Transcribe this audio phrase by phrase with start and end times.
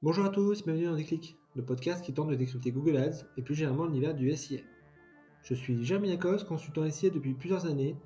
[0.00, 3.42] Bonjour à tous, bienvenue dans Déclic, le podcast qui tente de décrypter Google Ads et
[3.42, 4.60] plus généralement l'univers du SIA.
[5.42, 7.96] Je suis Jeremy Akos, consultant SIA depuis plusieurs années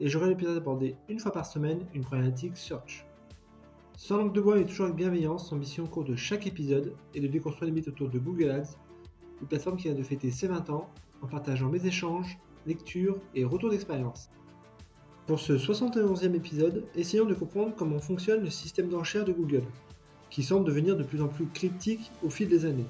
[0.00, 3.06] et j'aurai l'épisode d'aborder une fois par semaine une problématique search.
[3.96, 6.96] Sans langue de bois mais toujours avec bienveillance, son mission au cours de chaque épisode
[7.14, 8.76] est de déconstruire les mythes autour de Google Ads,
[9.40, 10.90] une plateforme qui vient de fêter ses 20 ans
[11.22, 14.30] en partageant mes échanges, lectures et retours d'expérience.
[15.28, 19.62] Pour ce 71e épisode, essayons de comprendre comment fonctionne le système d'enchères de Google,
[20.36, 22.84] qui semble devenir de plus en plus cryptique au fil des années.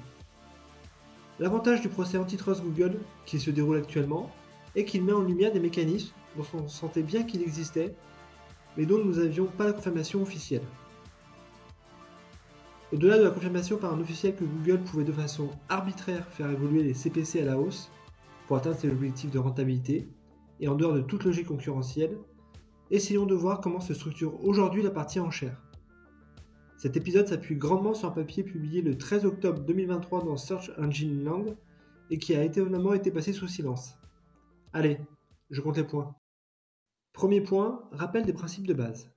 [1.39, 4.29] L'avantage du procès antitrust Google qui se déroule actuellement
[4.75, 7.95] est qu'il met en lumière des mécanismes dont on sentait bien qu'il existait,
[8.75, 10.61] mais dont nous n'avions pas la confirmation officielle.
[12.91, 16.83] Au-delà de la confirmation par un officiel que Google pouvait de façon arbitraire faire évoluer
[16.83, 17.89] les CPC à la hausse
[18.47, 20.05] pour atteindre ses objectifs de rentabilité,
[20.59, 22.17] et en dehors de toute logique concurrentielle,
[22.91, 25.61] essayons de voir comment se structure aujourd'hui la partie enchère.
[26.77, 31.23] Cet épisode s'appuie grandement sur un papier publié le 13 octobre 2023 dans Search Engine
[31.23, 31.55] Land
[32.11, 33.95] et qui a étonnamment été passé sous silence.
[34.73, 34.99] Allez,
[35.49, 36.15] je compte les points.
[37.13, 39.11] Premier point, rappel des principes de base.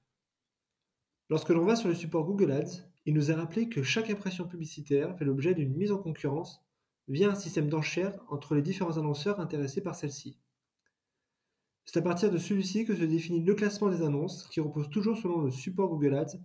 [1.29, 4.49] Lorsque l'on va sur le support Google Ads, il nous est rappelé que chaque impression
[4.49, 6.65] publicitaire fait l'objet d'une mise en concurrence
[7.09, 10.39] via un système d'enchères entre les différents annonceurs intéressés par celle-ci.
[11.85, 15.19] C'est à partir de celui-ci que se définit le classement des annonces, qui repose toujours
[15.19, 16.39] selon le support Google Ads,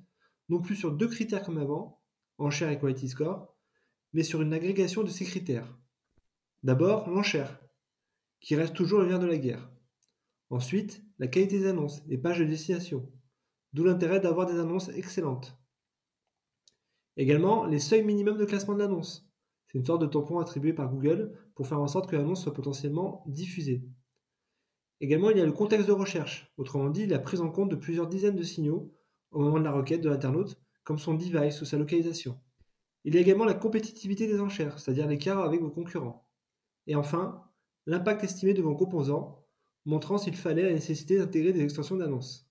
[0.50, 2.02] non plus sur deux critères comme avant,
[2.38, 3.56] enchère et quality score,
[4.14, 5.78] mais sur une agrégation de ces critères.
[6.64, 7.60] D'abord, l'enchère,
[8.40, 9.70] qui reste toujours le lien de la guerre.
[10.50, 13.12] Ensuite, la qualité des annonces, les pages de destination,
[13.74, 15.58] d'où l'intérêt d'avoir des annonces excellentes.
[17.18, 19.30] Également, les seuils minimums de classement de l'annonce.
[19.68, 22.54] C'est une sorte de tampon attribué par Google pour faire en sorte que l'annonce soit
[22.54, 23.84] potentiellement diffusée.
[25.02, 27.76] Également, il y a le contexte de recherche, autrement dit la prise en compte de
[27.76, 28.95] plusieurs dizaines de signaux
[29.32, 32.40] au moment de la requête de l'internaute, comme son device ou sa localisation.
[33.04, 36.28] Il y a également la compétitivité des enchères, c'est-à-dire l'écart avec vos concurrents.
[36.88, 37.44] Et enfin,
[37.86, 39.46] l'impact estimé de vos composants,
[39.86, 42.50] montrant s'il fallait la nécessité d'intégrer des extensions d'annonce.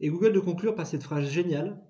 [0.00, 1.82] Et Google de conclure par cette phrase géniale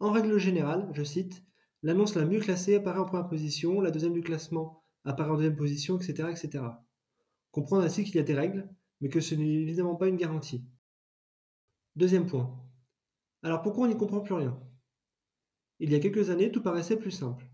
[0.00, 1.42] en règle générale, je cite,
[1.82, 5.56] l'annonce la mieux classée apparaît en première position, la deuxième du classement apparaît en deuxième
[5.56, 6.28] position, etc.
[6.30, 6.64] etc.
[7.52, 8.68] Comprendre ainsi qu'il y a des règles,
[9.00, 10.64] mais que ce n'est évidemment pas une garantie.
[11.96, 12.52] Deuxième point.
[13.44, 14.60] Alors pourquoi on n'y comprend plus rien?
[15.78, 17.48] Il y a quelques années, tout paraissait plus simple.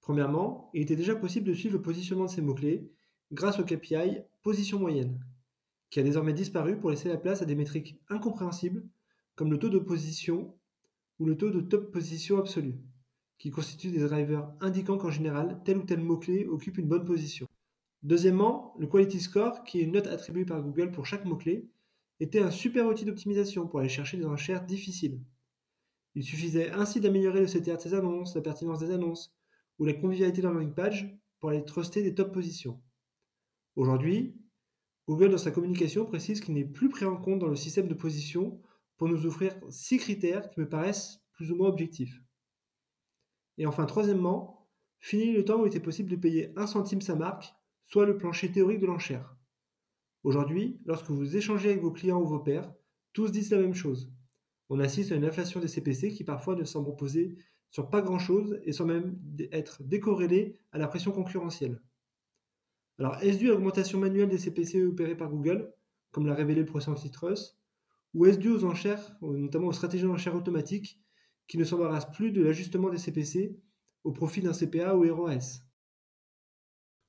[0.00, 2.90] Premièrement, il était déjà possible de suivre le positionnement de ces mots-clés
[3.30, 5.24] grâce au KPI position moyenne,
[5.90, 8.84] qui a désormais disparu pour laisser la place à des métriques incompréhensibles
[9.36, 10.58] comme le taux de position
[11.20, 12.80] ou le taux de top position absolue,
[13.38, 17.46] qui constituent des drivers indiquant qu'en général, tel ou tel mot-clé occupe une bonne position.
[18.02, 21.70] Deuxièmement, le Quality Score, qui est une note attribuée par Google pour chaque mot-clé,
[22.22, 25.20] était un super outil d'optimisation pour aller chercher des enchères difficiles.
[26.14, 29.34] Il suffisait ainsi d'améliorer le CTR de ses annonces, la pertinence des annonces,
[29.78, 32.80] ou la convivialité dans la landing page pour aller truster des top positions.
[33.74, 34.36] Aujourd'hui,
[35.08, 37.94] Google dans sa communication précise qu'il n'est plus pris en compte dans le système de
[37.94, 38.62] position
[38.98, 42.22] pour nous offrir six critères qui me paraissent plus ou moins objectifs.
[43.58, 44.68] Et enfin, troisièmement,
[45.00, 47.52] fini le temps où il était possible de payer un centime sa marque,
[47.86, 49.36] soit le plancher théorique de l'enchère.
[50.24, 52.72] Aujourd'hui, lorsque vous échangez avec vos clients ou vos pairs,
[53.12, 54.12] tous disent la même chose.
[54.68, 57.36] On assiste à une inflation des CPC qui parfois ne semble reposer
[57.70, 59.18] sur pas grand-chose et sans même
[59.50, 61.82] être décorrélée à la pression concurrentielle.
[62.98, 65.74] Alors, est-ce dû à l'augmentation manuelle des CPC opérée par Google,
[66.10, 67.58] comme l'a révélé le procès antitrust,
[68.14, 71.00] ou est-ce dû aux enchères, notamment aux stratégies d'enchères automatiques,
[71.48, 73.58] qui ne s'embarrassent plus de l'ajustement des CPC
[74.04, 75.62] au profit d'un CPA ou ROS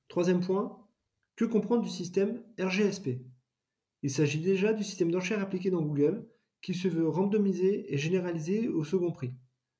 [0.08, 0.83] Troisième point,
[1.36, 3.20] que comprendre du système RGSP
[4.02, 6.28] Il s'agit déjà du système d'enchères appliqué dans Google
[6.62, 9.34] qui se veut randomisé et généralisé au second prix.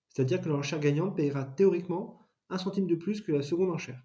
[0.08, 2.20] C'est-à-dire que l'enchère gagnante payera théoriquement
[2.50, 4.04] un centime de plus que la seconde enchère.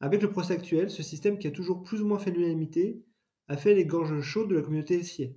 [0.00, 3.04] Avec le procès actuel, ce système qui a toujours plus ou moins fait l'unanimité
[3.48, 5.28] a fait les gorges chaudes de la communauté SIA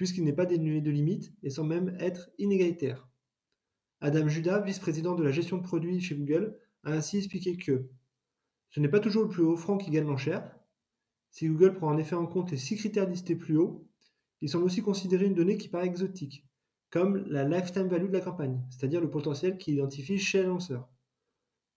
[0.00, 3.06] puisqu'il n'est pas dénué de limites et sans même être inégalitaire.
[4.00, 7.86] Adam Judah, vice-président de la gestion de produits chez Google, a ainsi expliqué que
[8.70, 10.56] ce n'est pas toujours le plus offrant qui gagne l'enchère.
[11.30, 13.86] Si Google prend en effet en compte les six critères listés plus haut,
[14.40, 16.46] il semble aussi considérer une donnée qui paraît exotique,
[16.90, 20.88] comme la lifetime value de la campagne, c'est-à-dire le potentiel qu'il identifie chez l'annonceur.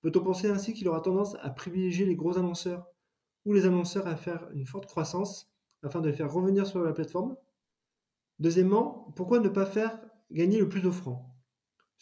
[0.02, 2.88] Peut-on penser ainsi qu'il aura tendance à privilégier les gros annonceurs
[3.46, 5.52] ou les annonceurs à faire une forte croissance
[5.82, 7.36] afin de les faire revenir sur la plateforme?
[8.40, 10.00] Deuxièmement, pourquoi ne pas faire
[10.32, 11.33] gagner le plus d'offrants?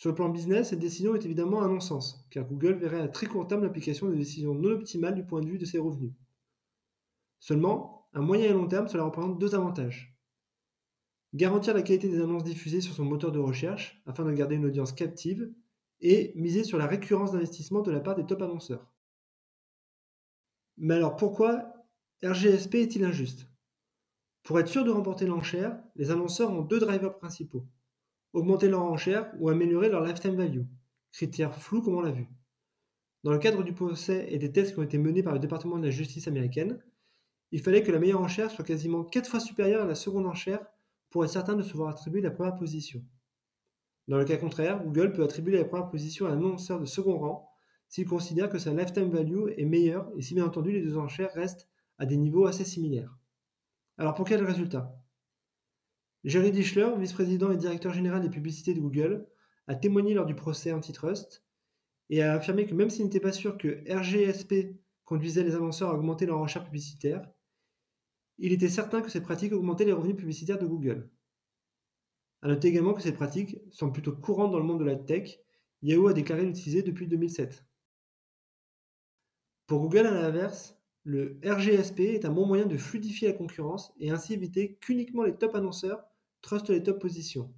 [0.02, 3.28] Sur le plan business, cette décision est évidemment un non-sens, car Google verrait à très
[3.28, 6.14] court terme l'application de décisions non optimales du point de vue de ses revenus.
[7.40, 10.18] Seulement, à moyen et long terme, cela représente deux avantages.
[11.36, 14.66] Garantir la qualité des annonces diffusées sur son moteur de recherche afin de garder une
[14.66, 15.54] audience captive
[16.00, 18.92] et miser sur la récurrence d'investissement de la part des top annonceurs.
[20.78, 21.76] Mais alors pourquoi
[22.24, 23.46] RGSP est-il injuste?
[24.42, 27.68] Pour être sûr de remporter l'enchère, les annonceurs ont deux drivers principaux.
[28.34, 30.64] Augmenter leur enchère ou améliorer leur lifetime value,
[31.12, 32.30] critère flou comme on l'a vu.
[33.24, 35.78] Dans le cadre du procès et des tests qui ont été menés par le département
[35.78, 36.82] de la justice américaine,
[37.52, 40.66] il fallait que la meilleure enchère soit quasiment 4 fois supérieure à la seconde enchère
[41.10, 43.04] pour être certain de se voir attribuer la première position.
[44.08, 47.18] Dans le cas contraire, Google peut attribuer la première position à un annonceur de second
[47.18, 47.50] rang
[47.90, 51.34] s'il considère que sa lifetime value est meilleure et si bien entendu les deux enchères
[51.34, 51.68] restent
[51.98, 53.18] à des niveaux assez similaires.
[53.98, 54.96] Alors pour quel résultat?
[56.24, 59.28] Jerry Dischler, vice-président et directeur général des publicités de Google,
[59.68, 61.44] a témoigné lors du procès antitrust
[62.10, 65.96] et a affirmé que même s'il n'était pas sûr que RGSP conduisait les annonceurs à
[65.96, 67.28] augmenter leur enchère publicitaire,
[68.38, 71.10] il était certain que ces pratiques augmentaient les revenus publicitaires de Google.
[72.44, 75.40] A noter également que ces pratiques sont plutôt courantes dans le monde de la tech.
[75.82, 77.66] Yahoo a déclaré l'utiliser depuis 2007.
[79.68, 84.12] Pour Google, à l'inverse, le RGSP est un bon moyen de fluidifier la concurrence et
[84.12, 86.11] ainsi éviter qu'uniquement les top annonceurs
[86.42, 87.54] trustent les top positions.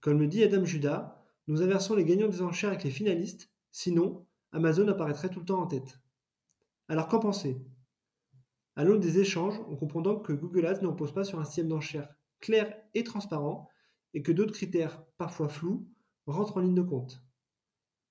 [0.00, 4.26] Comme le dit Adam Judah, nous inversons les gagnants des enchères avec les finalistes, sinon
[4.52, 6.00] Amazon apparaîtrait tout le temps en tête.
[6.88, 7.60] Alors qu'en penser
[8.76, 11.44] à l'aune des échanges, on comprend donc que Google Ads ne repose pas sur un
[11.44, 13.68] système d'enchères clair et transparent
[14.12, 15.88] et que d'autres critères, parfois flous,
[16.26, 17.22] rentrent en ligne de compte.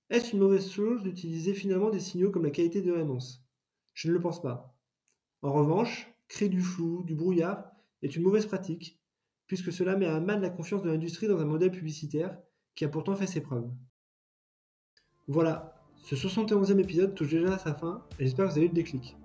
[0.10, 3.46] Est-ce une mauvaise chose d'utiliser finalement des signaux comme la qualité de l'annonce?
[3.94, 4.76] Je ne le pense pas.
[5.42, 7.72] En revanche, créer du flou, du brouillard
[8.02, 9.03] est une mauvaise pratique,
[9.48, 12.38] puisque cela met à mal la confiance de l'industrie dans un modèle publicitaire
[12.76, 13.70] qui a pourtant fait ses preuves.
[15.28, 18.70] Voilà, ce 71e épisode touche déjà à sa fin et j'espère que vous avez eu
[18.70, 19.16] le déclic.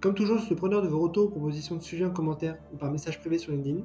[0.00, 2.76] Comme toujours, je suis preneur de vos retours ou propositions de sujets en commentaire ou
[2.76, 3.84] par message privé sur LinkedIn.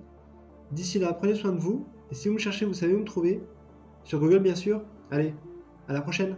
[0.71, 3.05] D'ici là, prenez soin de vous, et si vous me cherchez, vous savez où me
[3.05, 3.41] trouver.
[4.03, 4.81] Sur Google, bien sûr.
[5.11, 5.33] Allez,
[5.87, 6.35] à la prochaine